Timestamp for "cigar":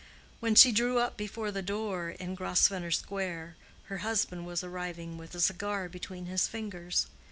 5.39-5.87